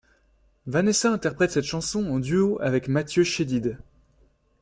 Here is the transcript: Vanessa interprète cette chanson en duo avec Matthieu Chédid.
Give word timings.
Vanessa 0.65 1.11
interprète 1.11 1.51
cette 1.51 1.65
chanson 1.65 2.03
en 2.09 2.17
duo 2.17 2.57
avec 2.59 2.87
Matthieu 2.87 3.23
Chédid. 3.23 3.77